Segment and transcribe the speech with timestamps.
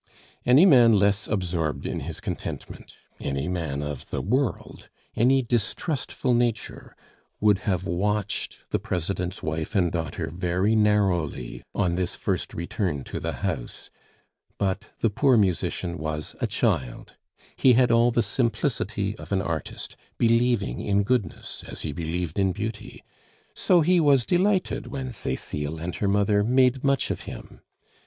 [0.47, 6.95] Any man less absorbed in his contentment, any man of the world, any distrustful nature
[7.39, 13.19] would have watched the President's wife and daughter very narrowly on this first return to
[13.19, 13.91] the house.
[14.57, 17.13] But the poor musician was a child,
[17.55, 22.53] he had all the simplicity of an artist, believing in goodness as he believed in
[22.53, 23.03] beauty;
[23.53, 27.61] so he was delighted when Cecile and her mother made much of him.